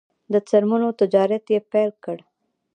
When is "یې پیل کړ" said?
1.53-2.17